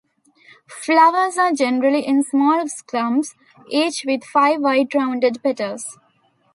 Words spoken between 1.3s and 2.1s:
are generally